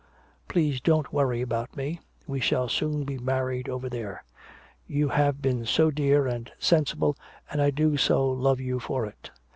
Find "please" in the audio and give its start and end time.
0.47-0.81